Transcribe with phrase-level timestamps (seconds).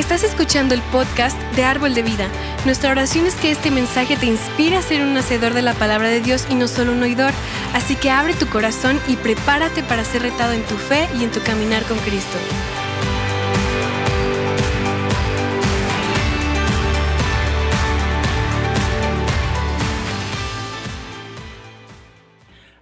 [0.00, 2.26] Estás escuchando el podcast de Árbol de Vida.
[2.64, 6.08] Nuestra oración es que este mensaje te inspire a ser un hacedor de la palabra
[6.08, 7.32] de Dios y no solo un oidor.
[7.74, 11.30] Así que abre tu corazón y prepárate para ser retado en tu fe y en
[11.30, 12.38] tu caminar con Cristo.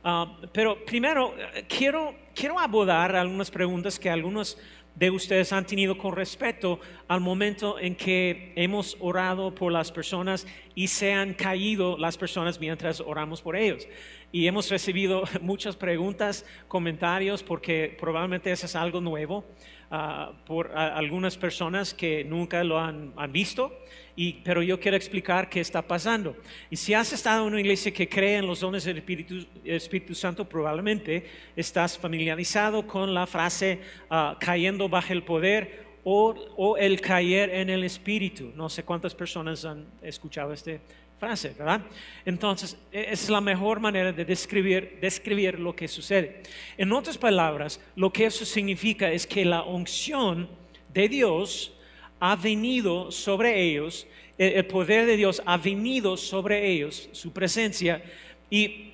[0.05, 4.56] Ah, pero primero, eh, quiero, quiero abordar algunas preguntas que algunos
[4.98, 10.45] de ustedes han tenido con respecto al momento en que hemos orado por las personas
[10.75, 13.87] y se han caído las personas mientras oramos por ellos.
[14.33, 19.45] Y hemos recibido muchas preguntas, comentarios, porque probablemente eso es algo nuevo
[19.92, 23.73] uh, por algunas personas que nunca lo han visto.
[24.20, 26.36] Y, pero yo quiero explicar qué está pasando.
[26.70, 30.12] Y si has estado en una iglesia que cree en los dones del Espíritu, Espíritu
[30.12, 33.78] Santo, probablemente estás familiarizado con la frase
[34.10, 38.50] uh, cayendo bajo el poder o, o, el caer en el Espíritu.
[38.56, 40.80] No sé cuántas personas han escuchado este
[41.20, 41.82] frase, ¿verdad?
[42.25, 46.42] Entonces, e, es la mejor manera de describir, describir lo que sucede.
[46.77, 50.48] En otras palabras, lo que eso significa es que la unción
[50.92, 51.72] de Dios
[52.20, 58.02] ha venido sobre ellos, el poder de Dios ha venido sobre ellos, su presencia,
[58.50, 58.92] y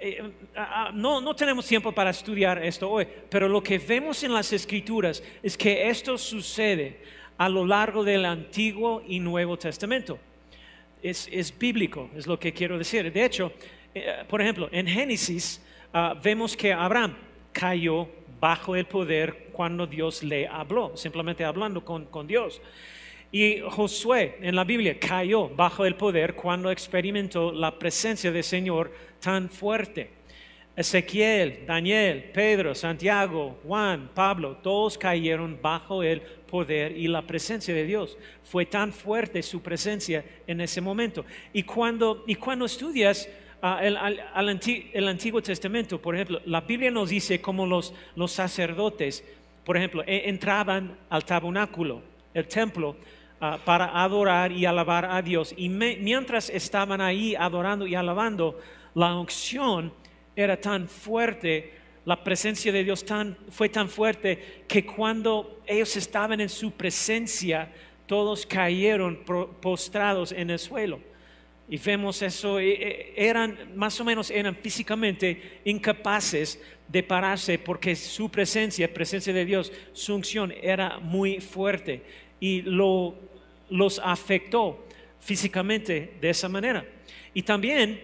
[0.00, 0.22] eh,
[0.94, 5.22] no, no tenemos tiempo para estudiar esto hoy, pero lo que vemos en las escrituras
[5.42, 7.00] es que esto sucede
[7.36, 10.18] a lo largo del Antiguo y Nuevo Testamento.
[11.02, 13.12] Es, es bíblico, es lo que quiero decir.
[13.12, 13.52] De hecho,
[13.94, 15.60] eh, por ejemplo, en Génesis
[15.92, 17.16] uh, vemos que Abraham
[17.52, 18.08] cayó
[18.40, 22.60] bajo el poder cuando Dios le habló, simplemente hablando con, con Dios.
[23.30, 28.90] Y Josué en la Biblia cayó bajo el poder cuando experimentó la presencia del Señor
[29.20, 30.18] tan fuerte.
[30.78, 37.84] Ezequiel, Daniel, Pedro, Santiago, Juan, Pablo, todos cayeron bajo el poder y la presencia de
[37.84, 38.16] Dios.
[38.44, 41.24] Fue tan fuerte su presencia en ese momento.
[41.52, 43.28] Y cuando, y cuando estudias
[43.62, 43.98] uh, el,
[44.92, 49.24] el, Antiguo Testamento, por ejemplo, la Biblia nos dice cómo los, los sacerdotes,
[49.64, 52.02] por ejemplo, e, entraban al tabernáculo,
[52.34, 52.96] el templo,
[53.40, 55.54] uh, para adorar y alabar a Dios.
[55.56, 58.58] Y mientras estaban ahí adorando y alabando,
[58.94, 59.92] la unción
[60.34, 66.40] era tan fuerte, la presencia de Dios tan, fue tan fuerte que cuando ellos estaban
[66.40, 67.70] en su presencia,
[68.06, 69.18] todos cayeron
[69.60, 71.00] postrados en el suelo.
[71.70, 77.94] Y vemos eso, e, e, eran más o menos, eran físicamente incapaces de pararse porque
[77.94, 82.02] su presencia, presencia de Dios, su unción era muy fuerte
[82.40, 83.14] y lo,
[83.68, 84.86] los afectó
[85.20, 86.86] físicamente de esa manera.
[87.34, 88.00] Y también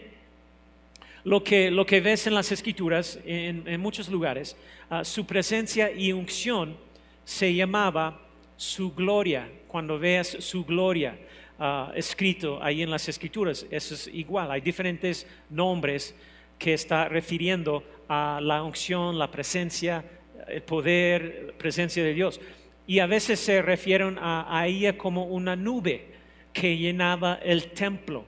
[1.24, 4.56] lo que, lo que ves en las escrituras, en, muchos lugares,
[4.90, 6.76] uh, su presencia y unción
[7.24, 8.20] se llamaba
[8.58, 9.50] su gloria.
[9.66, 11.18] Cuando veas su gloria
[11.58, 14.50] uh, escrito ahí en las escrituras, eso es igual.
[14.50, 16.14] Hay diferentes nombres
[16.58, 20.04] que está refiriendo a la unción, la presencia,
[20.48, 22.40] el poder, presencia de Dios.
[22.86, 26.06] Y a veces se refieren a, a ella como una nube
[26.52, 28.24] que llenaba el templo.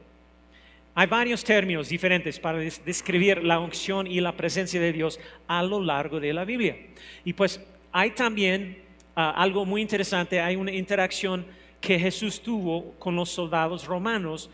[0.95, 5.83] Hay varios términos diferentes para describir la unción y la presencia de Dios a lo
[5.83, 6.75] largo de la Biblia.
[7.23, 7.61] Y pues
[7.93, 8.79] hay también
[9.15, 11.45] uh, algo muy interesante, hay una interacción
[11.87, 14.51] que Jesús tuvo con los soldados romanos,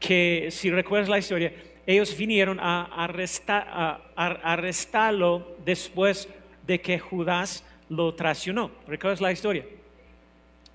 [0.00, 1.54] que si recuerdas la historia,
[1.86, 6.28] ellos vinieron a, arrestar, a, a arrestarlo después
[6.66, 8.72] de que Judas lo traicionó.
[8.88, 9.64] ¿Recuerdas la historia?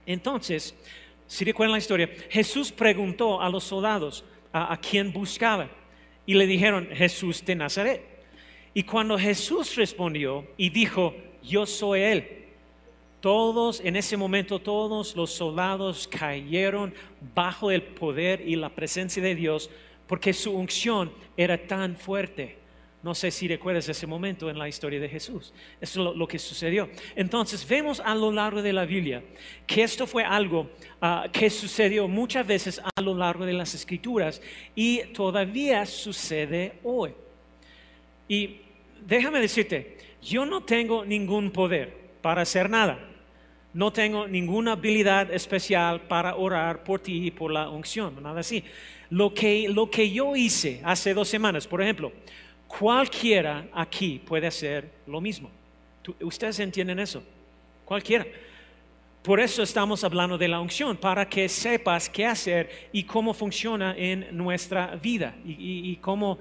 [0.05, 0.73] Entonces,
[1.27, 5.69] si recuerdan la historia, Jesús preguntó a los soldados, a, a quien buscaban.
[6.25, 8.01] Y le dijeron, Jesús de Nazaret.
[8.73, 11.13] Y cuando Jesús respondió y dijo,
[11.43, 12.46] yo soy Él,
[13.19, 16.93] todos, en ese momento, todos los soldados cayeron
[17.33, 19.69] bajo el poder y la presencia de Dios
[20.07, 22.57] porque su unción era tan fuerte.
[23.03, 25.53] No sé si recuerdas ese momento en la historia de Jesús.
[25.79, 26.89] Eso es lo, que sucedió.
[27.15, 29.23] Entonces vemos a lo largo de la Biblia
[29.65, 30.69] que esto fue algo
[31.01, 34.41] uh, que sucedió muchas veces a lo largo de las escrituras
[34.75, 37.13] y todavía sucede hoy.
[38.27, 38.61] Y
[39.05, 42.99] déjame decirte, yo no tengo ningún poder para hacer nada.
[43.73, 48.63] No tengo ninguna habilidad especial para orar por ti y por la unción, nada así.
[49.09, 52.11] Lo que, lo que yo hice hace dos semanas, por ejemplo,
[52.67, 55.49] Cualquiera aquí puede hacer lo mismo.
[56.21, 57.23] ¿Ustedes entienden eso?
[57.85, 58.25] Cualquiera.
[59.23, 63.95] Por eso estamos hablando de la unción, para que sepas qué hacer y cómo funciona
[63.97, 66.39] en nuestra vida y, cómo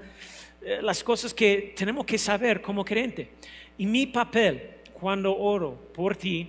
[0.61, 3.31] eh, las cosas que tenemos que saber como creyente.
[3.77, 6.47] Y mi papel cuando oro por ti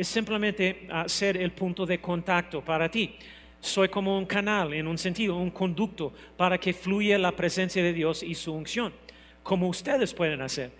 [0.00, 3.16] es simplemente ah, ser el punto de contacto para ti.
[3.60, 7.92] Soy como un canal, en un sentido, un conducto para que fluya la presencia de
[7.92, 8.94] Dios y su unción,
[9.42, 10.72] como ustedes pueden hacer,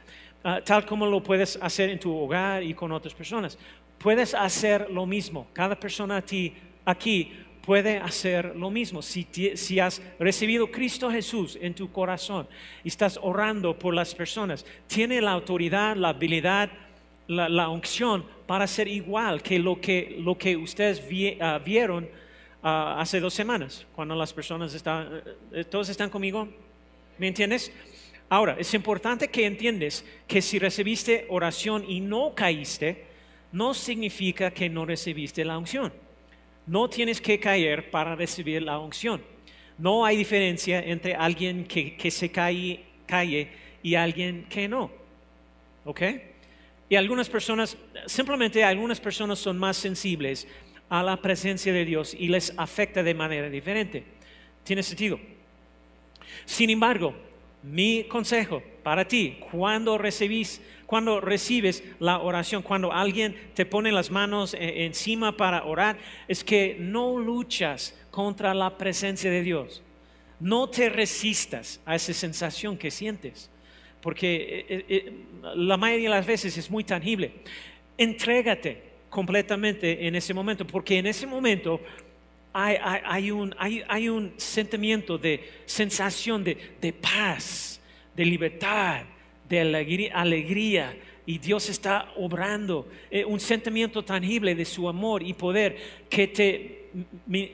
[0.42, 3.58] ah, tal como lo puedes hacer en tu hogar y con otras personas.
[3.98, 5.48] Puedes hacer lo mismo.
[5.52, 9.02] Cada persona aquí, puede hacer lo mismo.
[9.02, 12.48] Si, si, has recibido Cristo Jesús en tu corazón
[12.82, 16.70] y estás orando por las personas, tiene la autoridad, la habilidad,
[17.30, 21.02] la, unción para ser igual que lo que, lo que ustedes
[21.40, 22.08] ah, vieron
[22.62, 25.22] ah, hace dos semanas, cuando las personas están,
[25.52, 26.48] eh, todos están conmigo,
[27.18, 27.72] ¿me entiendes?
[28.28, 33.04] Ahora, es importante que entiendes que si recibiste oración y no caíste,
[33.52, 35.92] no significa que no recibiste la unción.
[36.66, 39.22] No tienes que caer para recibir la unción.
[39.78, 43.50] No hay diferencia entre alguien que, que se cae, cae
[43.82, 44.90] y alguien que no.
[45.84, 46.02] ¿Ok?
[46.90, 50.48] Y algunas personas, simplemente algunas personas son más sensibles
[50.88, 54.04] a la presencia de Dios y les afecta de manera diferente.
[54.64, 55.20] ¿Tiene sentido?
[56.44, 57.14] Sin embargo,
[57.62, 64.10] mi consejo para ti, cuando recibís, cuando recibes la oración, cuando alguien te pone las
[64.10, 65.96] manos e-, encima para orar,
[66.26, 69.80] es que no luchas contra la presencia de Dios.
[70.40, 73.48] No te resistas a esa sensación que sientes
[74.00, 75.12] porque eh, eh, eh,
[75.56, 77.32] la mayoría de las veces es muy tangible.
[77.98, 81.80] Entrégate completamente en ese momento, porque en ese momento
[82.52, 87.80] hay, un, sentimiento de sensación de, paz,
[88.16, 89.02] de libertad,
[89.48, 89.60] de
[90.12, 92.88] alegría, y Dios está obrando
[93.26, 95.76] un sentimiento tangible de su amor y poder
[96.08, 96.88] que te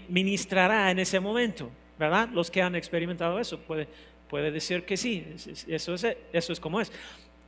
[0.09, 2.29] ministrará en ese momento, ¿verdad?
[2.33, 3.89] Los que han experimentado eso pueden
[4.29, 5.25] Puede decir que sí,
[5.69, 6.91] eso es, eso es como es.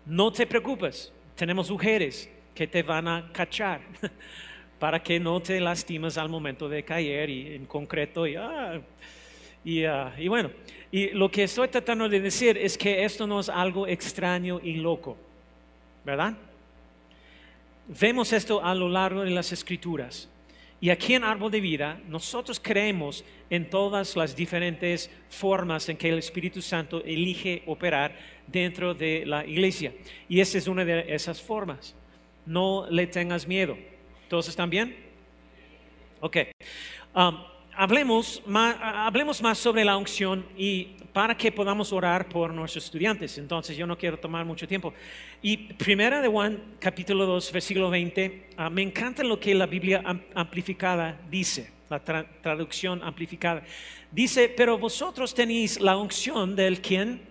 [0.07, 3.81] No te preocupes, tenemos mujeres que te van a cachar
[4.79, 8.81] para que no te lastimes al momento de caer y en concreto y, ah,
[9.89, 10.51] ah, y, bueno,
[10.91, 14.75] y lo que estoy tratando de decir es que esto no es algo extraño y
[14.75, 15.17] loco,
[16.05, 16.35] ¿verdad?
[17.89, 20.29] Vemos esto a lo largo de las escrituras.
[20.81, 26.09] Y aquí en Árbol de Vida nosotros creemos en todas las diferentes formas en que
[26.09, 28.17] el Espíritu Santo elige operar
[28.47, 29.93] dentro de la iglesia.
[30.29, 31.97] Y esa es una de esas formas.
[32.47, 33.77] No le tengas miedo.
[34.29, 34.97] ¿Todos están bien?
[36.21, 36.37] Ok.
[37.15, 37.39] Um,
[37.79, 43.39] hablemos, más, sobre la unción y para que podamos orar por nuestros estudiantes.
[43.39, 44.93] Entonces, yo no quiero tomar mucho tiempo.
[45.41, 50.03] Y primera de Juan, capítulo 2, versículo 20, ah, me encanta lo que la Biblia
[50.35, 53.63] amplificada dice, la traducción amplificada.
[54.11, 57.23] Dice, pero vosotros tenéis la unción del quien,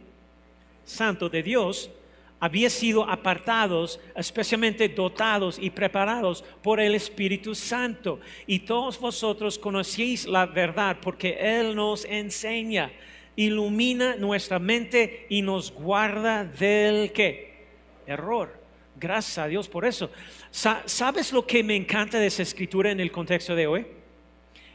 [0.86, 1.92] santo de Dios,
[2.40, 8.20] había sido apartados, especialmente dotados y preparados por el Espíritu Santo.
[8.46, 12.92] Y todos vosotros conocéis la verdad porque Él nos enseña,
[13.36, 17.66] ilumina nuestra mente y nos guarda del qué?
[18.06, 18.56] Error.
[19.00, 20.12] Gracias a Dios por eso.
[20.52, 23.86] ¿Sabes lo que me encanta de esa escritura en el contexto de hoy?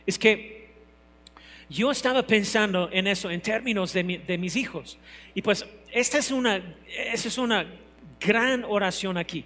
[0.05, 0.63] Es que
[1.69, 4.99] yo estaba pensando en eso en términos de mis hijos.
[5.35, 7.67] Y pues esta es una, es una
[8.21, 9.45] gran oración aquí.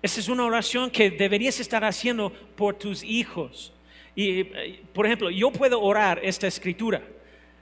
[0.00, 3.72] Esta es una oración que deberías estar haciendo por tus hijos.
[4.14, 4.44] Y,
[4.92, 7.02] por ejemplo, yo puedo orar esta escritura.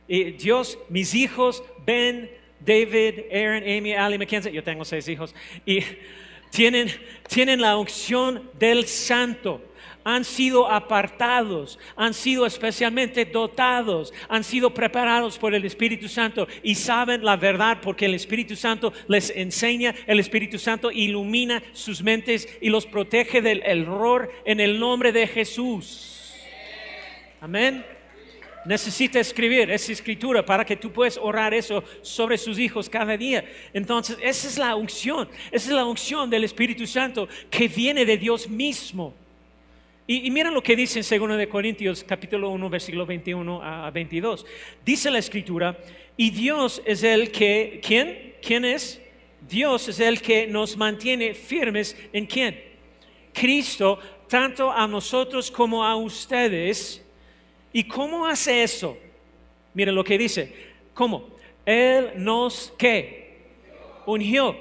[0.09, 5.35] Y Dios, mis hijos, Ben, David, Aaron, Amy, Ali, Mackenzie, yo tengo seis hijos,
[5.65, 5.81] y
[6.51, 6.91] tienen,
[7.29, 9.63] tienen la unción del santo
[10.07, 16.77] han sido apartados, han sido especialmente dotados, han sido preparados por el Espíritu Santo y
[16.77, 22.49] saben la verdad porque el Espíritu Santo les enseña, el Espíritu Santo ilumina sus mentes
[22.61, 26.37] y los protege del error en el nombre de Jesús.
[27.41, 27.85] Amén.
[28.67, 33.45] Necesita escribir esa escritura para que tú puedas orar eso sobre sus hijos cada día.
[33.73, 38.17] Entonces, esa es la unción, esa es la unción del Espíritu Santo que viene de
[38.17, 39.15] Dios mismo.
[40.09, 44.47] Y, miren lo que dice en 2 de Corintios capítulo 1 versículo 21 a 22.
[44.85, 45.79] Dice la escritura,
[46.17, 48.35] y Dios es el que, ¿quién?
[48.43, 49.01] ¿Quién es?
[49.49, 52.61] Dios es el que nos mantiene firmes en quién?
[53.33, 57.06] Cristo, tanto a nosotros como a ustedes.
[57.77, 58.97] ¿Y cómo hace eso?
[59.75, 60.53] Miren lo que dice.
[60.95, 61.29] ¿Cómo?
[61.67, 63.37] Él nos que
[64.07, 64.57] ungió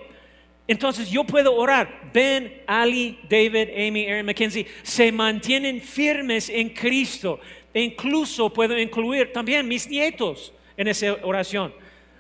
[0.68, 2.10] entonces yo puedo orar.
[2.12, 7.40] Ben, Ali, David, Amy, Aaron, Mackenzie se mantienen firmes en Cristo.
[7.74, 11.74] E incluso puedo incluir también mis nietos en esa oración.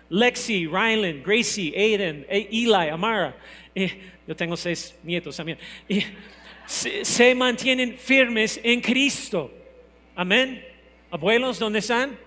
[0.09, 3.35] Lexi, Rylan, Gracie, Aiden, e, Eli, Amara.
[3.73, 3.87] Y
[4.27, 5.57] yo tengo seis nietos también.
[5.89, 6.03] Y
[6.67, 9.51] se, se mantienen firmes en Cristo.
[10.15, 10.74] Amén.
[11.15, 12.19] Abuelos, ¿dónde están?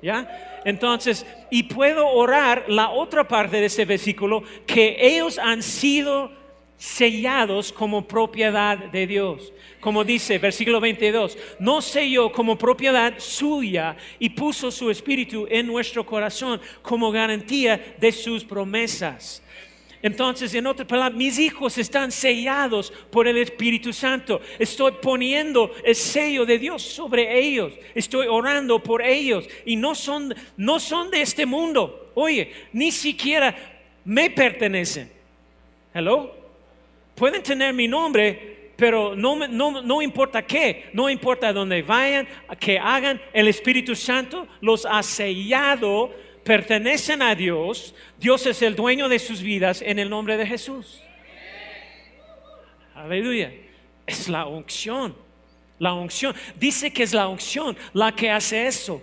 [0.00, 0.62] ¿Ya?
[0.64, 6.30] Entonces, y puedo orar la otra parte de ese versículo, que ellos han sido
[6.76, 9.52] sellados como propiedad de Dios.
[9.80, 16.06] Como dice versículo 22, no selló como propiedad suya y puso su espíritu en nuestro
[16.06, 19.42] corazón como garantía de sus promesas.
[20.04, 24.38] Entonces, en otras palabras, mis hijos están sellados por el Espíritu Santo.
[24.58, 27.72] Estoy poniendo el sello de Dios sobre ellos.
[27.94, 29.48] Estoy orando por ellos.
[29.64, 32.10] Y no son, no son de este mundo.
[32.12, 33.56] Oye, ni siquiera
[34.04, 35.10] me pertenecen.
[35.94, 36.34] Hello.
[37.14, 42.28] Pueden tener mi nombre, pero no, no, no, importa qué, no importa dónde vayan,
[42.60, 46.12] que hagan, el Espíritu Santo los ha sellado
[46.44, 51.00] pertenecen a Dios, Dios es el dueño de sus vidas en el nombre de Jesús.
[52.94, 53.52] Aleluya.
[54.06, 55.14] Es la unción.
[55.78, 56.34] La unción.
[56.58, 59.02] Dice que es la unción la que hace eso.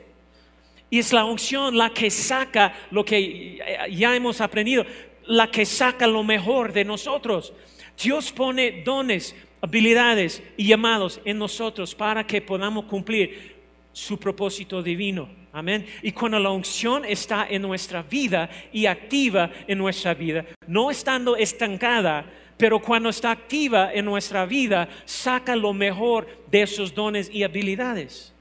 [0.89, 3.59] Y es la unción la que saca lo que
[3.91, 4.85] ya hemos aprendido,
[5.25, 7.53] la que saca lo mejor de nosotros.
[8.01, 13.50] Dios pone dones, habilidades y llamados en nosotros para que podamos cumplir
[13.93, 15.29] su propósito divino.
[15.53, 15.85] Amén.
[16.01, 21.35] Y cuando la unción está en nuestra vida y activa en nuestra vida, no estando
[21.35, 22.25] estancada,
[22.57, 28.31] pero cuando está activa en nuestra vida, saca lo mejor de esos dones y habilidades.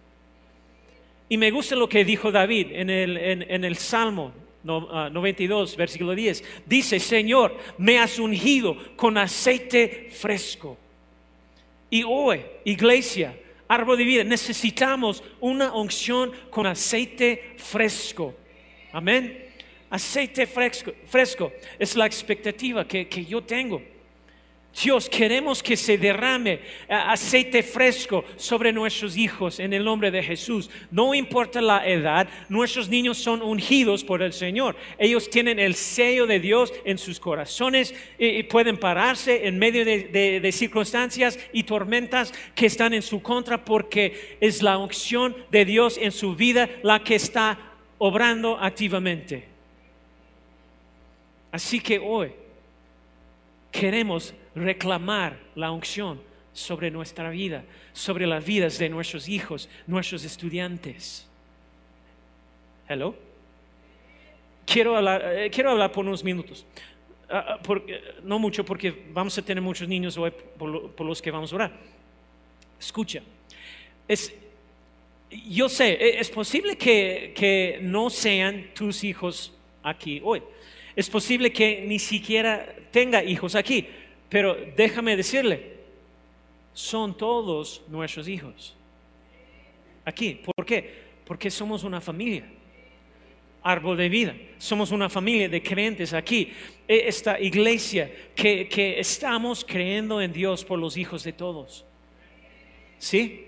[1.29, 6.45] Y me gusta lo que dijo David en el, Salmo 92, ah, versículo 10.
[6.67, 10.77] Dice, Señor, me has ungido con aceite fresco.
[11.89, 13.37] Y hoy, iglesia,
[13.71, 18.35] árbol de vida, necesitamos una unción con aceite fresco.
[18.93, 19.47] Amén.
[19.89, 23.81] Aceite fresco, fresco es la expectativa que, que yo tengo.
[24.73, 30.23] Dios, queremos que se derrame eh, aceite fresco sobre nuestros hijos en el nombre de
[30.23, 30.71] Jesús.
[30.91, 34.77] No importa la edad, nuestros niños son ungidos por el Señor.
[34.97, 40.51] Ellos tienen el sello de Dios en sus corazones y, pueden pararse en medio de,
[40.53, 46.13] circunstancias y tormentas que están en su contra porque es la unción de Dios en
[46.13, 47.59] su vida la que está
[47.99, 49.47] obrando activamente.
[51.53, 52.33] Así que hoy
[53.71, 56.21] queremos reclamar la unción
[56.53, 61.29] sobre nuestra vida, sobre las vidas de nuestros hijos, nuestros estudiantes.
[62.89, 63.15] Hello.
[64.67, 66.67] Quiero hablar, eh, quiero hablar por unos minutos.
[67.29, 67.59] Ah,
[68.25, 71.73] no mucho porque vamos a tener muchos niños hoy por, los que vamos a orar.
[72.79, 73.23] Escucha,
[74.09, 74.35] es,
[75.31, 79.53] yo sé, e, es posible que, que no sean tus hijos
[79.83, 80.43] aquí hoy.
[80.97, 83.87] Es posible que ni siquiera tenga hijos aquí.
[84.31, 85.75] Pero déjame decirle,
[86.73, 88.77] son todos nuestros hijos.
[90.05, 91.11] Aquí, ¿por qué?
[91.27, 92.45] Porque somos una familia.
[93.63, 94.35] Árbol de vida.
[94.57, 96.53] Somos una familia de creyentes aquí.
[96.89, 101.85] E, esta iglesia que, que estamos creyendo en Dios por los hijos de todos.
[102.99, 103.47] ¿Sí?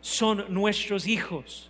[0.00, 1.67] Son nuestros hijos.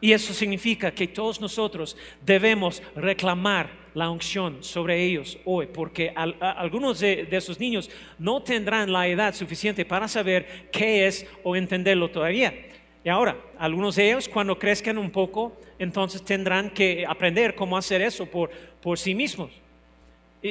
[0.00, 7.00] Y eso significa que todos nosotros debemos reclamar la unción sobre ellos hoy, porque algunos
[7.00, 12.54] de, esos niños no tendrán la edad suficiente para saber qué es o entenderlo todavía.
[13.02, 18.02] Y ahora, algunos de ellos cuando crezcan un poco, entonces tendrán que aprender cómo hacer
[18.02, 18.50] eso por,
[18.82, 19.50] por sí mismos.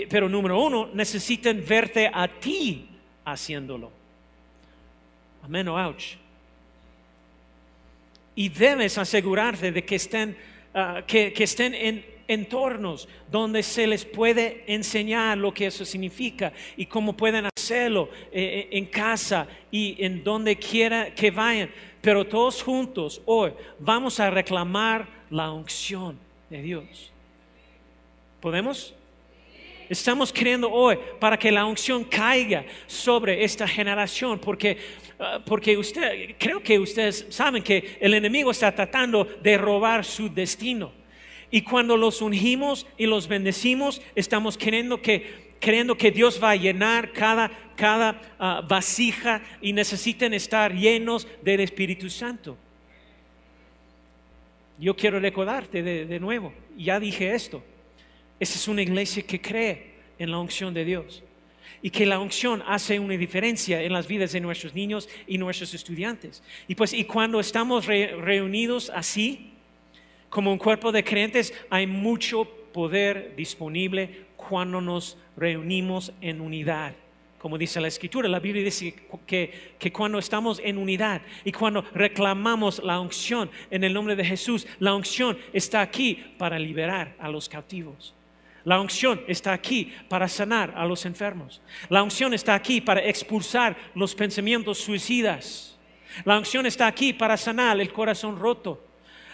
[0.10, 2.90] Pero número uno, necesitan verte a ti
[3.24, 3.92] haciéndolo.
[5.44, 6.25] Amén ouch
[8.36, 10.38] y debes asegurarte de que estén,
[10.74, 16.86] ah, que, estén en entornos donde se les puede enseñar lo que eso significa y
[16.86, 21.70] cómo pueden hacerlo eh, eh, en casa y en donde quiera que vayan.
[22.02, 27.12] Pero todos juntos hoy vamos a reclamar la unción de Dios.
[28.42, 28.94] ¿Podemos?
[29.90, 34.78] Estamos creyendo hoy para que la unción caiga sobre esta generación, porque
[35.18, 40.30] Ah, porque usted, creo que ustedes saben que el enemigo está tratando de robar su
[40.30, 40.92] destino.
[41.50, 46.56] Y cuando los ungimos y los bendecimos, estamos creyendo que, creyendo que Dios va a
[46.58, 52.58] llenar cada, cada ah, vasija y necesitan estar llenos del Espíritu Santo.
[54.78, 57.64] Yo quiero recordarte de, de nuevo, ya dije esto,
[58.40, 61.24] esa es una iglesia que cree en la unción de Dios
[61.82, 65.74] y que la unción hace una diferencia en las vidas de nuestros niños y nuestros
[65.74, 66.42] estudiantes.
[66.68, 69.52] Y pues, y cuando estamos reunidos así,
[70.30, 76.94] como un cuerpo de creyentes, hay mucho poder disponible cuando nos reunimos en unidad.
[77.38, 78.96] Como dice la escritura, la Biblia dice
[79.28, 84.26] que, que, cuando estamos en unidad y cuando reclamamos la unción en el nombre de
[84.26, 88.16] Jesús, la unción está aquí para liberar a los cautivos.
[88.66, 91.62] La unción está aquí para sanar a los enfermos.
[91.88, 95.78] La unción está aquí para expulsar los pensamientos suicidas.
[96.24, 98.82] La unción está aquí para sanar el corazón roto.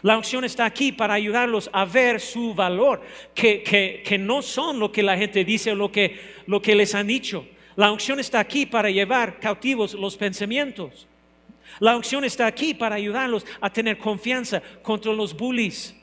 [0.02, 3.02] La unción está aquí para ayudarlos a ver su valor,
[3.34, 7.08] que, no son lo que la gente dice o lo que, lo que les han
[7.08, 7.48] dicho.
[7.76, 11.08] La unción está aquí para llevar cautivos los pensamientos.
[11.80, 15.96] La unción está aquí para ayudarlos a tener confianza contra los bullies.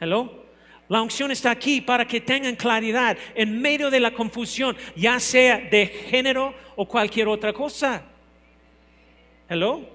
[0.00, 0.43] Hello.
[0.88, 5.58] La unción está aquí para que tengan claridad en medio de la confusión, ya sea
[5.58, 8.02] de género o cualquier otra cosa.
[9.48, 9.88] Hello.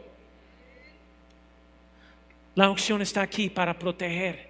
[2.55, 4.49] La unción está aquí para proteger,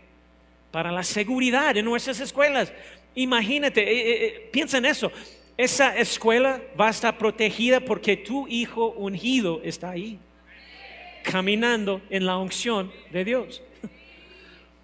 [0.72, 2.72] para la seguridad en nuestras escuelas.
[3.15, 5.12] Imagínate, eh, eh, eh, piensa en eso.
[5.58, 10.17] Esa escuela va a estar protegida porque tu hijo ungido está ahí,
[11.22, 13.62] caminando en la unción de Dios.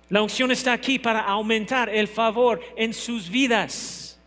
[0.09, 4.19] La unción está aquí para aumentar el favor en sus vidas,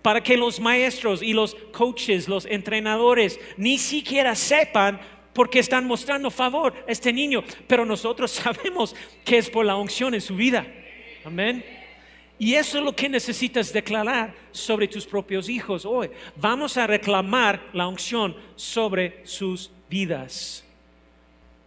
[0.00, 5.00] para que los maestros y los coaches, los entrenadores, ni siquiera sepan
[5.32, 8.94] porque están mostrando favor a este niño, pero nosotros sabemos
[9.24, 10.66] que es por la unción en su vida.
[11.24, 11.64] Amén.
[12.38, 16.10] Y eso es lo que necesitas declarar sobre tus propios hijos hoy.
[16.36, 20.64] Vamos a reclamar la unción sobre sus vidas.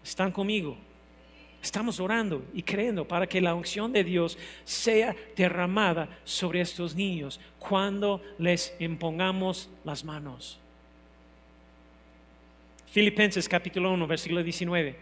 [0.04, 0.78] ¿Están conmigo?
[1.66, 7.40] Estamos orando y creyendo para que la unción de Dios sea derramada sobre estos niños
[7.58, 10.60] cuando les impongamos las manos.
[12.92, 14.96] Filipenses capítulo 1, versículo 19.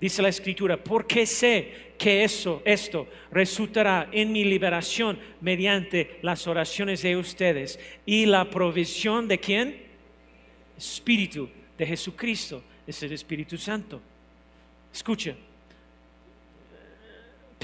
[0.00, 7.02] Dice la escritura, porque sé que eso, esto resultará en mi liberación mediante las oraciones
[7.02, 9.82] de ustedes y la provisión de quién?
[10.78, 14.00] Espíritu de Jesucristo, es el Espíritu Santo.
[14.92, 15.34] Escucha,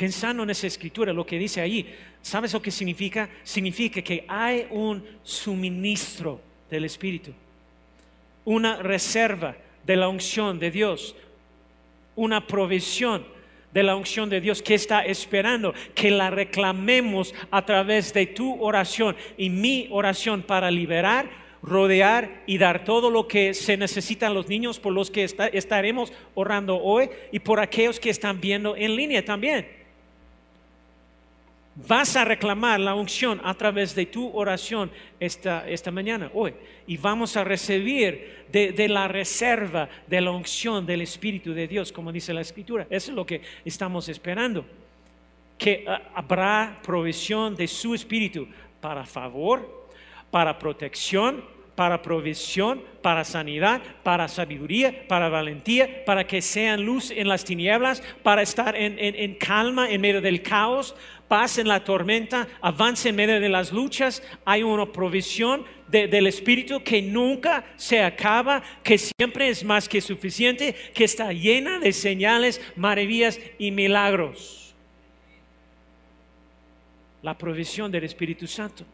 [0.03, 3.31] pensando en esa escritura, lo que dice ahí, ¿sabes lo que significa?
[3.45, 7.33] Significa que hay un suministro del Espíritu
[8.45, 9.55] una reserva
[9.87, 11.15] de la unción de Dios,
[12.17, 13.25] una provisión
[13.73, 18.61] de la unción de Dios que está esperando que la reclamemos a través de tu
[18.61, 21.31] oración y mi oración para liberar,
[21.63, 26.83] rodear y dar todo lo que se necesitan los niños por los que estaremos orando
[26.83, 29.82] hoy y por aquellos que están viendo en línea también.
[31.75, 36.53] Vas a reclamar la unción a través de tu oración esta, esta mañana, hoy.
[36.87, 42.13] Y vamos a recibir de, la reserva de la unción del Espíritu de Dios, como
[42.13, 42.87] dice la Escritura.
[42.91, 44.67] Eso es lo que estamos esperando.
[45.57, 48.47] Que ah, habrá provisión de su Espíritu
[48.83, 49.89] para favor,
[50.31, 51.43] para protección,
[51.75, 58.03] para provisión, para sanidad, para sabiduría, para valentía, para que sean luz en las tinieblas,
[58.23, 60.95] para estar en, en calma en medio del caos,
[61.33, 66.85] paz en la tormenta, avance en medio de las luchas, hay una provisión del Espíritu
[66.85, 72.61] que nunca se acaba, que siempre es más que suficiente, que está llena de señales,
[72.77, 74.75] maravillas y milagros.
[77.23, 78.85] La provisión del Espíritu Santo.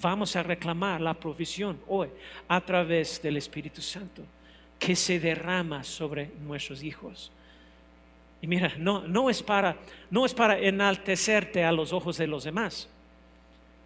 [0.00, 2.10] Vamos a reclamar la provisión hoy
[2.46, 4.22] a través del Espíritu Santo
[4.78, 7.32] que se derrama sobre nuestros hijos.
[8.42, 9.76] Y mira, no, no, es para,
[10.10, 12.88] no es para enaltecerte a los ojos de los demás,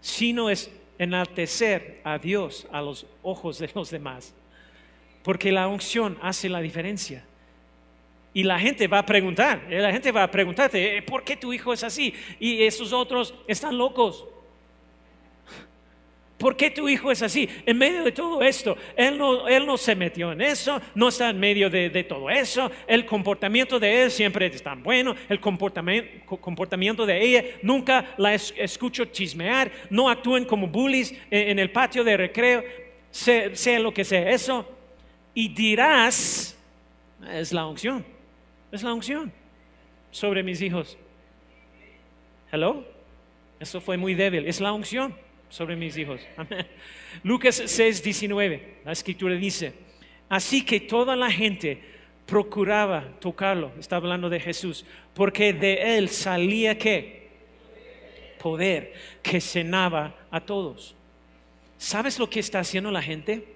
[0.01, 4.35] sino es enaltecer a Dios a los ojos de los demás.
[5.23, 7.25] Porque la unción hace la diferencia.
[8.33, 11.37] Y la gente va a preguntar, eh, la gente va a preguntarte, eh, ¿por qué
[11.37, 12.13] tu hijo es así?
[12.41, 14.27] Y esos otros están locos.
[16.45, 17.49] ¿Por qué tu hijo es así?
[17.65, 21.31] En medio de todo esto, él no, él no se metió en eso, no está
[21.31, 26.37] en medio de, todo eso, el comportamiento de él siempre es tan bueno, el comportamiento,
[26.37, 32.15] comportamiento de ella, nunca la escucho chismear, no actúen como bullies en, el patio de
[32.15, 32.63] recreo,
[33.11, 34.71] sea, lo que sea eso,
[35.33, 36.59] y dirás,
[37.33, 38.05] es la unción,
[38.71, 39.33] es la unción
[40.11, 40.99] sobre mis hijos.
[42.53, 42.85] Hello,
[43.59, 45.24] eso fue muy débil, es la unción
[45.55, 46.21] sobre mis hijos.
[47.23, 49.73] Lucas 6, 19, la escritura dice,
[50.29, 51.81] así que toda la gente
[52.27, 57.29] procuraba tocarlo, está hablando de Jesús, porque de él salía qué?
[58.43, 60.97] Poder que cenaba a todos.
[61.79, 63.47] ¿Sabes lo que está haciendo la gente?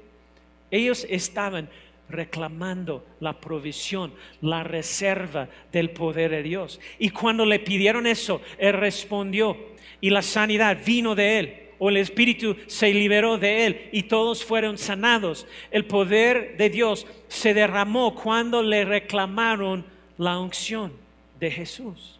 [0.70, 1.68] Ellos estaban
[2.08, 6.78] reclamando la provisión, la reserva del poder de Dios.
[7.00, 9.56] Y cuando le pidieron eso, Él respondió
[10.00, 14.44] y la sanidad vino de Él o el espíritu se liberó de él y todos
[14.44, 15.46] fueron sanados.
[15.70, 19.84] El poder de Dios se derramó cuando le reclamaron
[20.16, 20.92] la unción
[21.38, 22.18] de Jesús.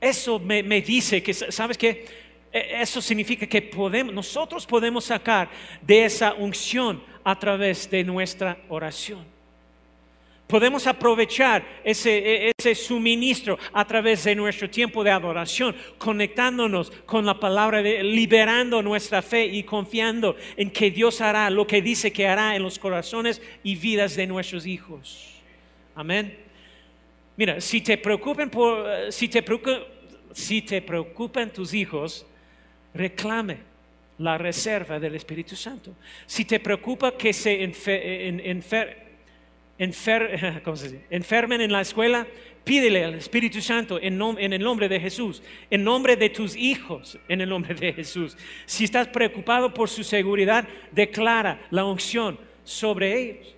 [0.00, 2.06] Eso me, dice que, ¿sabes qué?
[2.52, 5.50] E, eso significa que podemos, nosotros podemos sacar
[5.82, 9.37] de esa unción a través de nuestra oración.
[10.48, 17.38] Podemos aprovechar ese, ese, suministro a través de nuestro tiempo de adoración, conectándonos con la
[17.38, 22.26] palabra, de, liberando nuestra fe y confiando en que Dios hará lo que dice que
[22.26, 25.34] hará en los corazones y vidas de nuestros hijos.
[25.94, 26.38] Amén.
[27.36, 29.44] Mira, si te preocupen por, si te
[30.32, 32.26] si te preocupan tus hijos,
[32.94, 33.58] reclame
[34.18, 35.94] la reserva del Espíritu Santo.
[36.26, 39.07] Si te preocupa que se enfer,
[41.10, 42.26] enfermen en la escuela,
[42.64, 44.20] pídele al Espíritu Santo en,
[44.52, 48.36] el nombre de Jesús, en nombre de tus hijos, en el nombre de Jesús.
[48.66, 53.54] Si estás preocupado por su seguridad, declara la unción sobre ellos.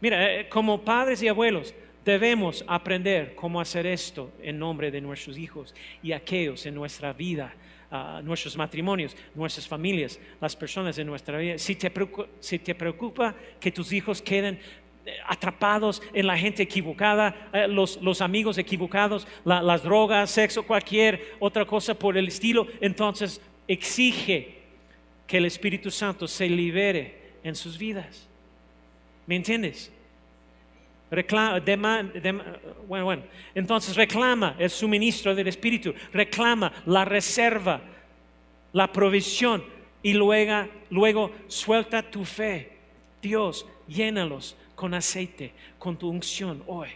[0.00, 1.74] Mira, eh, como padres y abuelos,
[2.04, 7.54] debemos aprender cómo hacer esto en nombre de nuestros hijos y aquellos en nuestra vida.
[7.90, 11.58] Uh, nuestros matrimonios, nuestras familias, las personas en nuestra vida.
[11.58, 14.58] Si te, preocupa, si te preocupa que tus hijos queden
[15.26, 21.94] atrapados en la gente equivocada, eh, los, amigos equivocados, las drogas, sexo, cualquier otra cosa
[21.94, 24.58] por el estilo, entonces exige
[25.26, 28.28] que el Espíritu Santo se libere en sus vidas.
[29.26, 29.90] ¿Me entiendes?
[31.10, 31.60] Reclama,
[32.88, 33.22] bueno, bueno.
[33.54, 37.80] Entonces reclama el suministro del Espíritu, reclama la reserva,
[38.72, 39.64] la provisión
[40.02, 42.72] y luego, luego suelta tu fe.
[43.22, 46.88] Dios, llénalos con aceite, con tu unción hoy.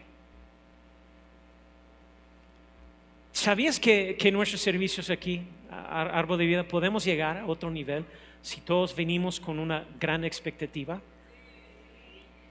[3.32, 8.04] ¿Sabías que, nuestros servicios aquí, Árbol de Vida, podemos llegar a otro nivel
[8.42, 11.00] si todos venimos con una gran expectativa?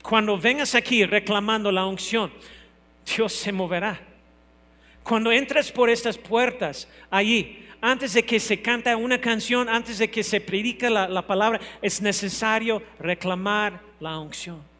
[0.01, 2.31] Cuando vengas aquí reclamando la unción,
[3.05, 3.99] Dios se moverá.
[5.03, 10.09] Cuando entres por estas puertas allí, antes de que se canta una canción, antes de
[10.09, 14.76] que se predica la palabra, es necesario reclamar la unción.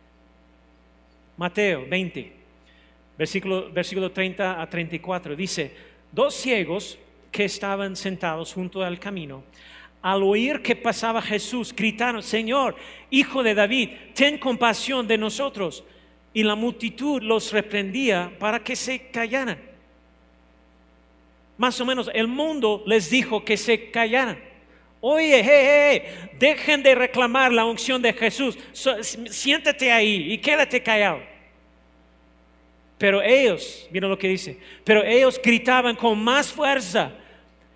[1.37, 2.33] Mateo 20,
[3.17, 5.71] versículo, versículo 30 a 34, dice,
[6.11, 6.97] dos ciegos
[7.31, 9.43] que estaban sentados junto al camino,
[10.01, 12.75] al oír que pasaba Jesús, gritaron, Señor,
[13.09, 15.83] Hijo de David, ten compasión de nosotros.
[16.33, 19.59] Y la multitud los reprendía para que se callaran.
[21.57, 24.39] Más o menos, el mundo les dijo que se callaran.
[25.09, 26.03] Oye,
[26.37, 28.57] dejen de reclamar la unción de Jesús.
[29.29, 31.21] siéntate ahí y quédate callado.
[32.97, 37.13] Pero ellos, mira lo que dice, pero ellos gritaban con más fuerza.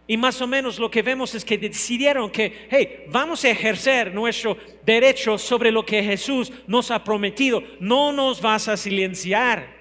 [0.05, 4.13] Y más o menos lo que vemos es que decidieron que, hey, vamos a ejercer
[4.13, 7.63] nuestro derecho sobre lo que Jesús nos ha prometido.
[7.79, 9.73] No nos vas a silenciar.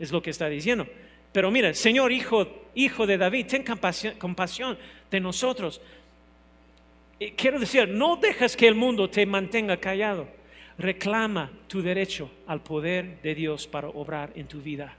[0.00, 0.84] Es lo que está diciendo.
[1.30, 4.76] Pero mira, Señor Hijo, Hijo de David, ten compasión, compasión
[5.12, 5.80] de nosotros.
[7.36, 10.26] Quiero decir, no dejas que el mundo te mantenga callado.
[10.78, 14.96] Reclama tu derecho al poder de Dios para obrar en tu vida.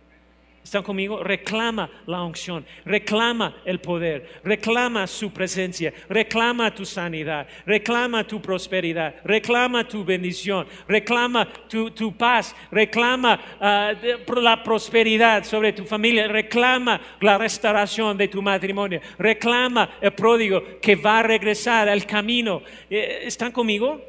[0.63, 1.24] ¿Están conmigo?
[1.24, 9.15] Reclama la unción, reclama el poder, reclama su presencia, reclama tu sanidad, reclama tu prosperidad,
[9.24, 13.93] reclama tu bendición, reclama tu, paz, reclama ah,
[14.36, 20.95] la prosperidad sobre tu familia, reclama la restauración de tu matrimonio, reclama el pródigo que
[20.95, 22.62] va a regresar al camino.
[22.88, 24.00] Eh, ¿Están conmigo?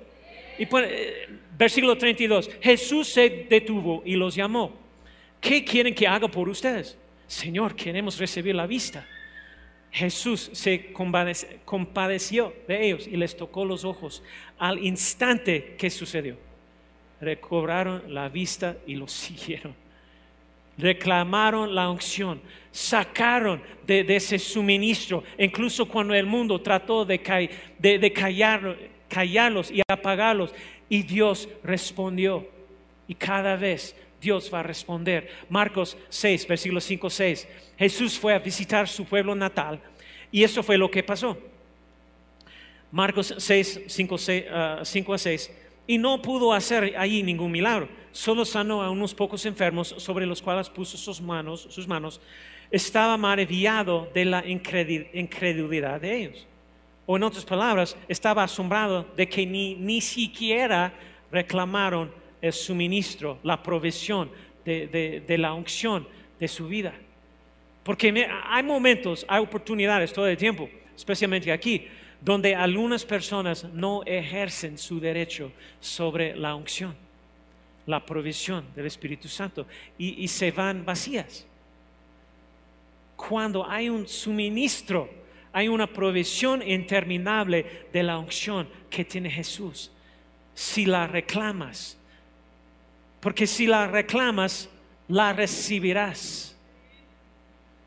[0.58, 4.81] Y eh, versículo 32, Jesús se detuvo y los llamó.
[5.42, 6.96] ¿Qué quieren que haga por ustedes?
[7.26, 9.04] Señor, queremos recibir la vista.
[9.90, 10.92] Jesús se
[11.64, 14.22] compadeció de ellos y les tocó los ojos.
[14.56, 16.38] Al instante que sucedió,
[17.20, 19.74] recobraron la vista y los siguieron.
[20.78, 27.20] Reclamaron la unción, sacaron de, ese suministro, incluso cuando el mundo trató de,
[29.08, 30.54] callarlos y apagarlos,
[30.88, 32.48] y Dios respondió.
[33.08, 35.28] Y cada vez Dios va a responder.
[35.48, 37.48] Marcos 6, versículo 5, 6.
[37.76, 39.80] Jesús fue a visitar su pueblo natal
[40.30, 41.36] y eso fue lo que pasó.
[42.92, 44.16] Marcos 6, 5,
[44.84, 45.52] 5 a 6.
[45.86, 47.88] Y no pudo hacer allí ningún milagro.
[48.12, 51.66] Solo sanó a unos pocos enfermos sobre los cuales puso sus manos.
[51.70, 52.20] Sus manos.
[52.70, 56.46] Estaba maravillado de la incredulidad de ellos.
[57.04, 60.94] O en otras palabras, estaba asombrado de que ni, ni siquiera
[61.32, 64.30] reclamaron el suministro, la provisión
[64.64, 66.06] de, la unción
[66.38, 66.92] de su vida.
[67.84, 71.86] Porque hay momentos, hay oportunidades todo el tiempo, especialmente aquí,
[72.20, 76.94] donde algunas personas no ejercen su derecho sobre la unción,
[77.86, 81.46] la provisión del Espíritu Santo y, y se van vacías.
[83.16, 85.08] Cuando hay un suministro,
[85.52, 89.90] hay una provisión interminable de la unción que tiene Jesús,
[90.54, 91.98] si la reclamas,
[93.22, 94.68] porque si la reclamas,
[95.06, 96.58] la recibirás.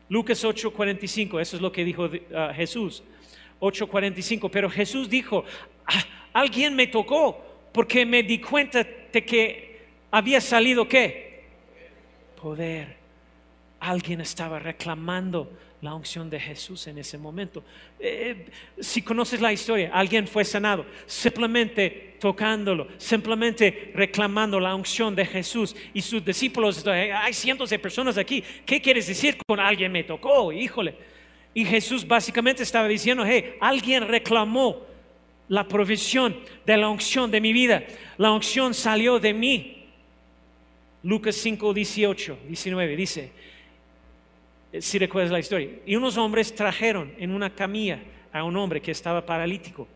[0.08, 3.02] Lucas 8:45, eso es lo que dijo uh, Jesús.
[3.60, 5.44] 8:45, pero Jesús dijo,
[5.86, 11.44] "Ah, alguien me tocó porque me di cuenta de que había salido qué?
[12.40, 12.96] Poder.
[13.80, 17.62] Alguien estaba reclamando la unción de Jesús en ese momento.
[18.00, 18.46] Eh,
[18.80, 25.76] si conoces la historia, alguien fue sanado simplemente tocándolo, simplemente reclamando la unción de Jesús
[25.92, 26.84] y sus discípulos.
[26.86, 28.42] eh, Hay cientos de personas aquí.
[28.64, 30.52] ¿Qué quieres decir con alguien me tocó?
[30.52, 30.94] Híjole.
[31.52, 34.86] Y Jesús básicamente estaba diciendo, hey, alguien reclamó
[35.48, 37.84] la provisión de la unción de mi vida.
[38.18, 39.86] La unción salió de mí.
[41.02, 43.30] Lucas 5, 18, 19 dice,
[44.80, 48.00] si recuerdas la historia, y unos hombres trajeron en una camilla
[48.32, 49.88] a un hombre que estaba paralítico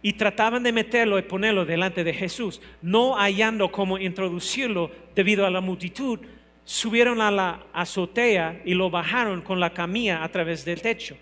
[0.00, 5.50] y trataban de meterlo y ponerlo delante de Jesús, no hallando cómo introducirlo debido a
[5.50, 6.20] la multitud,
[6.64, 11.16] subieron a la azotea y lo bajaron con la camilla a través del techo,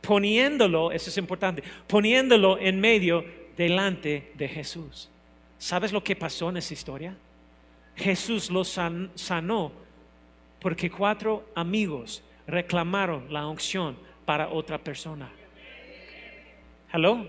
[0.00, 3.24] poniéndolo, eso es importante, poniéndolo en medio
[3.56, 5.10] delante de Jesús.
[5.58, 7.16] ¿Sabes lo que pasó en esa historia?
[7.96, 9.72] Jesús lo san- sanó
[10.60, 15.30] porque cuatro amigos reclamaron la unción para otra persona.
[16.92, 17.26] ¿Hello?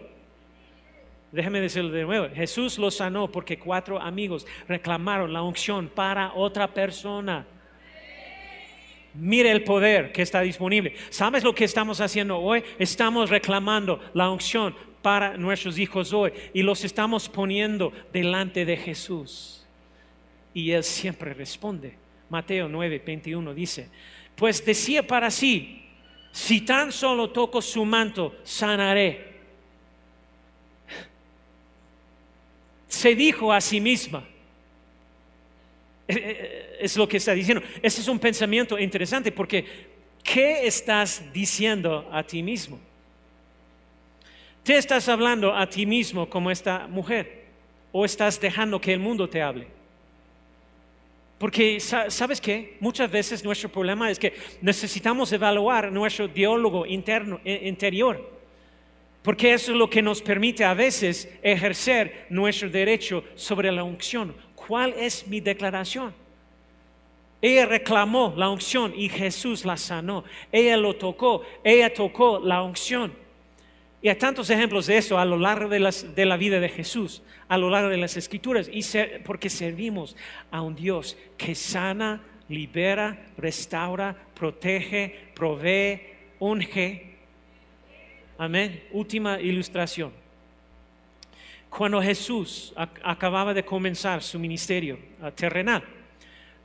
[1.32, 2.28] Déjame decirlo de nuevo.
[2.34, 7.46] Jesús lo sanó porque cuatro amigos reclamaron la unción para otra persona.
[9.14, 10.96] Mire el poder que está disponible.
[11.10, 12.64] ¿Sabes lo que estamos haciendo hoy?
[12.80, 19.66] Estamos reclamando la unción para nuestros hijos hoy y los estamos poniendo delante de Jesús.
[20.54, 21.98] Y Él siempre responde.
[22.30, 23.90] Mateo 9, 21 dice,
[24.36, 25.84] pues decía para sí,
[26.32, 29.32] si tan solo toco su manto, sanaré.
[32.88, 34.24] Se dijo a sí misma.
[36.08, 37.64] Eh, eh, Es lo que está diciendo.
[37.82, 39.66] Ese es un pensamiento interesante porque
[40.24, 42.80] ¿qué estás diciendo a ti mismo?
[44.64, 47.46] ¿Te estás hablando a ti mismo como esta mujer?
[47.92, 49.81] ¿O estás dejando que el mundo te hable?
[51.42, 52.78] Porque, sa- ¿sabes qué?
[52.80, 58.30] Muchas veces nuestro problema es que necesitamos evaluar nuestro diálogo interno, eh, interior.
[59.24, 64.36] Porque eso es lo que nos permite a veces ejercer nuestro derecho sobre la unción.
[64.54, 66.14] ¿Cuál es mi declaración?
[67.42, 70.24] Ella reclamó la unción y Jesús la sanó.
[70.52, 73.14] Ella lo tocó, ella tocó la unción.
[74.02, 76.70] Y hay tantos ejemplos de eso a lo largo de, las- de la vida de
[76.70, 80.16] Jesús, a lo largo de las escrituras, y ser- porque servimos
[80.50, 86.02] a un Dios que sana, libera, restaura, protege, provee,
[86.40, 87.12] unge.
[88.38, 88.84] Amén.
[88.92, 90.12] Última ilustración.
[91.70, 95.84] Cuando Jesús ac- acababa de comenzar su ministerio ah, terrenal,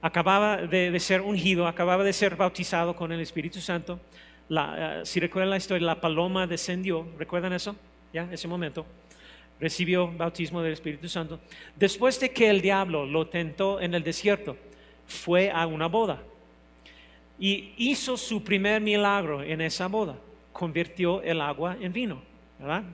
[0.00, 4.00] acababa de ser ungido, acababa de ser bautizado con el Espíritu Santo.
[4.48, 7.76] La, eh, si recuerdan la historia, la paloma descendió, ¿recuerdan eso?
[8.12, 8.28] ¿Ya?
[8.30, 8.86] Ese momento.
[9.58, 11.40] Recibió bautismo del Espíritu Santo.
[11.74, 14.56] Después de que el diablo lo tentó en el desierto,
[15.06, 16.22] fue a una boda
[17.38, 20.16] y hizo su primer milagro en esa boda.
[20.52, 22.22] Convirtió el agua en vino.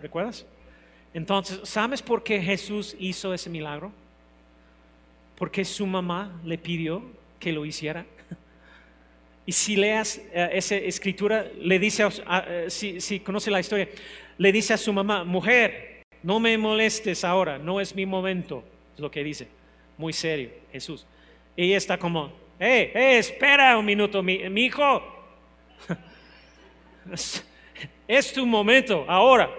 [0.00, 0.46] ¿Recuerdas?
[1.14, 3.92] Entonces, ¿sabes por qué Jesús hizo ese milagro?
[5.36, 7.02] Porque su mamá le pidió
[7.38, 8.04] que lo hiciera.
[9.44, 13.88] Y si leas eh, esa escritura, le dice, a- eh, si, si conoce la historia,
[14.38, 18.62] le dice a su mamá, mujer, no me molestes ahora, no es mi momento,
[18.94, 19.48] es lo que dice,
[19.98, 21.06] muy serio, Jesús.
[21.56, 25.02] Ella está como, hey, hey, espera un minuto, mi, mi hijo,
[27.12, 27.44] es,
[28.08, 29.50] es tu momento ahora.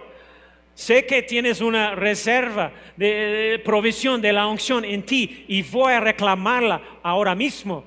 [0.75, 5.93] Sé que tienes una reserva de, de provisión de la unción en ti y voy
[5.93, 7.85] a reclamarla ahora mismo,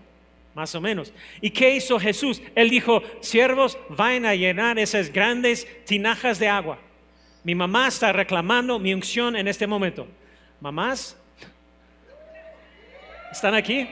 [0.56, 1.12] más o menos.
[1.42, 2.40] ¿Y qué hizo Jesús?
[2.54, 6.78] Él dijo, siervos, vayan a llenar esas grandes tinajas de agua.
[7.44, 10.08] Mi mamá está reclamando mi unción en este momento.
[10.58, 11.14] Mamás,
[13.30, 13.86] ¿están aquí?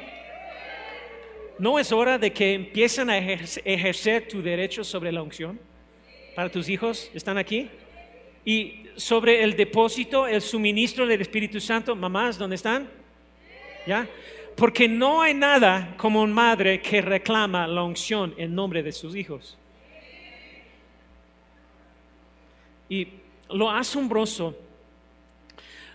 [1.59, 5.61] ¿No es hora de que empiecen a ejer- ejercer tu derecho sobre la unción
[6.35, 7.11] para tus hijos?
[7.12, 7.68] ¿Están aquí?
[8.42, 12.88] Y sobre el depósito, el suministro del Espíritu Santo, mamás, ¿dónde están?
[13.87, 14.09] ¿Ya?
[14.56, 19.16] Porque no hay nada como una madre que reclama la unción en nombre de sus
[19.16, 19.58] hijos.
[22.88, 23.08] Y
[23.48, 24.56] lo asombroso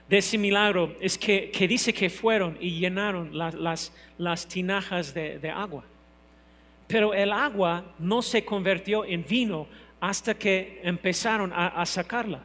[0.10, 5.84] de ese milagro es que, dice que fueron y llenaron las, tinajas de, agua.
[6.88, 9.68] Pero el agua no se convirtió en vino
[10.02, 12.42] hasta que empezaron a sacarla.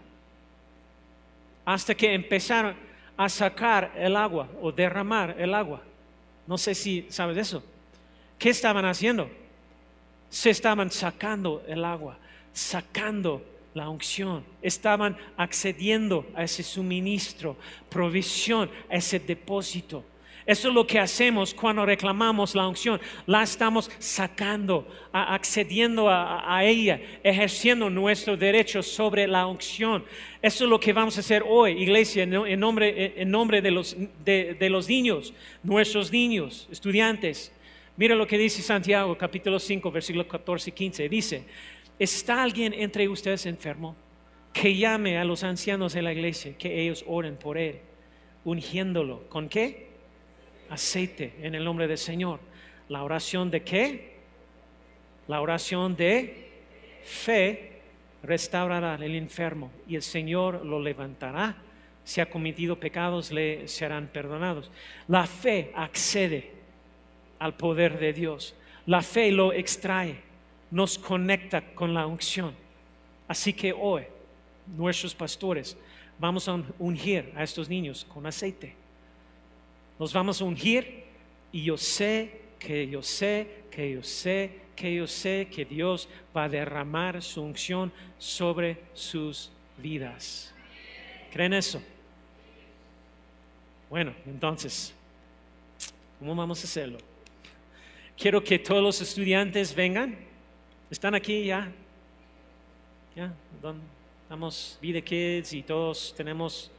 [1.64, 2.76] Hasta que empezaron
[3.16, 5.82] a sacar el agua o derramar el agua.
[6.46, 7.62] No sé si sabes eso.
[8.38, 9.30] ¿Qué estaban haciendo?
[10.28, 12.18] Se estaban sacando el agua,
[12.52, 13.42] sacando
[13.74, 14.44] la unción.
[14.62, 17.56] Estaban accediendo a ese suministro,
[17.88, 20.04] provisión, a ese depósito.
[20.46, 23.00] Eso es lo que hacemos cuando reclamamos la unción.
[23.26, 30.04] La estamos sacando, accediendo a, ella, ejerciendo nuestro derecho sobre la unción.
[30.42, 33.96] Eso es lo que vamos a hacer hoy, iglesia, en nombre, en nombre de, los,
[34.22, 37.50] de, los niños, nuestros niños, estudiantes.
[37.96, 41.08] Mira lo que dice Santiago, capítulo 5, versículos 14 y 15.
[41.08, 41.44] Dice,
[41.98, 43.96] ¿está alguien entre ustedes enfermo?
[44.52, 47.78] Que llame a los ancianos de la iglesia, que ellos oren por él,
[48.44, 49.26] ungiéndolo.
[49.30, 49.83] ¿Con qué?
[50.70, 52.40] Aceite en el nombre del Señor.
[52.88, 54.14] La oración de qué?
[55.28, 56.50] La oración de
[57.04, 57.80] fe
[58.22, 61.56] restaurará el enfermo y el Señor lo levantará.
[62.04, 64.70] Si ha cometido pecados, le serán perdonados.
[65.08, 66.52] La fe accede
[67.38, 68.54] al poder de Dios.
[68.86, 70.16] La fe lo extrae,
[70.70, 72.54] nos conecta con la unción.
[73.26, 74.02] Así que hoy,
[74.66, 75.76] nuestros pastores,
[76.18, 78.83] vamos a ungir a estos niños con aceite
[79.98, 81.04] nos vamos a ungir
[81.52, 86.44] y yo sé que yo sé que yo sé que yo sé que Dios va
[86.44, 90.52] a derramar su unción sobre sus vidas.
[91.32, 91.80] ¿Creen eso?
[93.88, 94.92] Bueno, entonces,
[96.18, 96.98] ¿cómo vamos a hacerlo?
[98.16, 100.16] Quiero que todos los estudiantes vengan.
[100.90, 101.70] ¿Están aquí ya?
[103.14, 103.32] ¿Ya?
[104.22, 106.70] Estamos Vida Kids y todos tenemos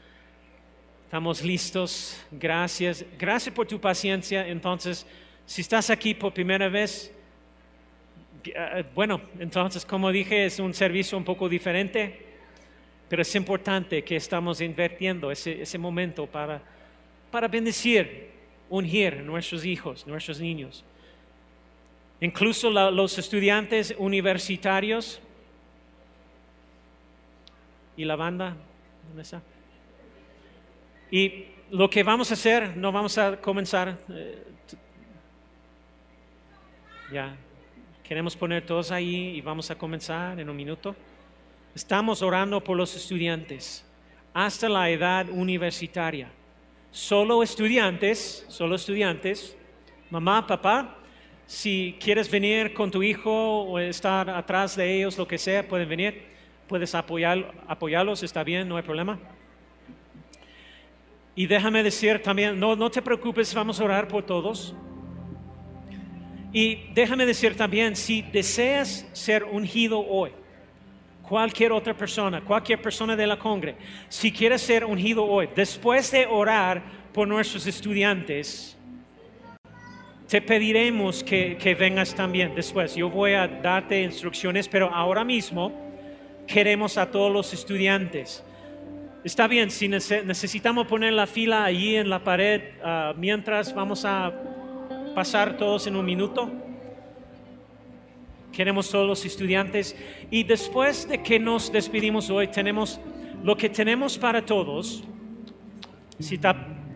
[1.06, 2.20] Estamos listos.
[2.32, 3.06] Gracias.
[3.18, 4.48] Gracias por tu paciencia.
[4.48, 5.06] Entonces,
[5.46, 7.13] si estás aquí por primera vez,
[8.44, 12.26] eh, bueno, entonces, como dije, es un servicio un poco diferente,
[13.08, 16.60] pero es importante que estamos invirtiendo ese, ese momento para,
[17.30, 18.32] para bendecir,
[18.68, 20.84] ungir nuestros hijos, nuestros niños.
[22.20, 25.20] Incluso los estudiantes universitarios
[27.96, 28.58] y la banda,
[29.08, 29.44] ¿dónde está?
[31.12, 33.98] Y lo que vamos a hacer, no vamos a comenzar.
[34.10, 34.44] Eh,
[37.12, 37.36] ya,
[38.04, 40.96] queremos poner todos ahí y vamos a comenzar en un minuto.
[41.74, 43.86] Estamos orando por los estudiantes
[44.34, 46.30] hasta la edad universitaria.
[46.91, 49.58] Solo estudiantes, solo estudiantes,
[50.10, 50.98] mamá, papá,
[51.46, 55.88] si quieres venir con tu hijo o estar atrás de ellos, lo que sea, pueden
[55.88, 56.24] venir,
[56.68, 59.20] puedes apoyar, apoyarlos, está bien, no hay problema.
[61.36, 64.74] Y déjame decir también, no, no te preocupes, vamos a orar por todos.
[66.54, 70.32] Y déjame decir también, si deseas ser ungido hoy,
[71.21, 73.76] cualquier otra persona, cualquier persona de la congre,
[74.08, 78.78] si quieres ser ungido hoy, después de orar por nuestros estudiantes,
[80.30, 82.95] te pediremos que, que vengas también después.
[82.95, 85.74] Yo voy a darte instrucciones, pero ahora mismo
[86.48, 88.41] queremos a todos los estudiantes
[89.26, 94.32] Está bien, si necesitamos poner la fila allí en la pared ah, mientras vamos a
[95.16, 96.52] pasar todos en un minuto.
[98.54, 99.96] Queremos todos los estudiantes.
[100.30, 103.02] Y después de que nos despedimos hoy, tenemos
[103.44, 105.04] lo que tenemos para todos.
[106.20, 106.40] Si,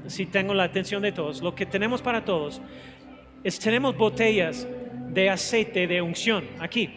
[0.06, 2.62] si tengo la atención de todos, lo que tenemos para todos
[3.44, 4.68] es tenemos botellas
[5.08, 6.92] de aceite de unción aquí.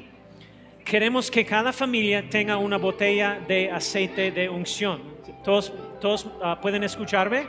[0.84, 5.11] Queremos que cada familia tenga una botella de aceite de unción.
[5.44, 7.46] ¿Todos, todos ah, pueden escucharme?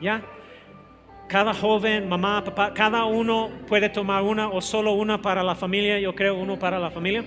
[0.00, 0.22] ¿Ya?
[1.28, 5.98] Cada joven, mamá, papá, cada uno puede tomar una o solo una para la familia,
[5.98, 7.24] yo creo uno para la familia.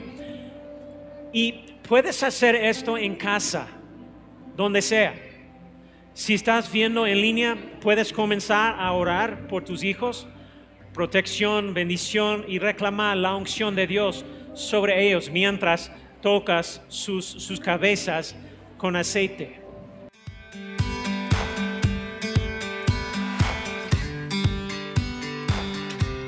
[1.32, 1.52] Y
[1.88, 3.68] puedes hacer esto en casa,
[4.56, 5.16] donde sea.
[6.14, 10.28] Si estás viendo en línea, puedes comenzar a orar por tus hijos,
[10.94, 15.92] protección, bendición y reclamar la unción de Dios sobre ellos mientras
[16.22, 18.36] tocas sus, sus cabezas
[18.78, 19.67] con aceite.